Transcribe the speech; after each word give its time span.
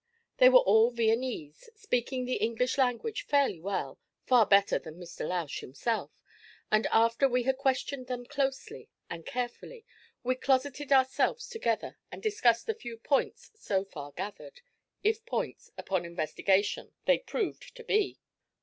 They 0.37 0.49
were 0.49 0.57
all 0.61 0.89
Viennese, 0.89 1.69
speaking 1.75 2.25
the 2.25 2.37
English 2.37 2.75
language 2.79 3.21
fairly 3.27 3.59
well, 3.59 3.99
far 4.25 4.47
better 4.47 4.79
than 4.79 4.95
Mr. 4.99 5.27
Lausch 5.27 5.59
himself; 5.59 6.09
and 6.71 6.87
after 6.87 7.29
we 7.29 7.43
had 7.43 7.59
questioned 7.59 8.07
them 8.07 8.25
closely 8.25 8.89
and 9.11 9.27
carefully, 9.27 9.85
we 10.23 10.33
closeted 10.33 10.91
ourselves 10.91 11.47
together 11.47 11.99
and 12.11 12.23
discussed 12.23 12.65
the 12.65 12.73
few 12.73 12.97
'points' 12.97 13.51
so 13.53 13.85
far 13.85 14.11
gathered, 14.13 14.61
if 15.03 15.23
points, 15.23 15.69
upon 15.77 16.03
investigation, 16.03 16.93
they 17.05 17.19
proved 17.19 17.75
to 17.75 17.83
be. 17.83 18.17